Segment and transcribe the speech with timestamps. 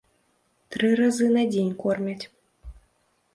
[0.75, 2.25] Тры разы на дзень кормяць.